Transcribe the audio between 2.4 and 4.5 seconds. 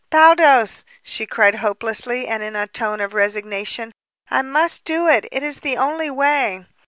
in a tone of resignation. "I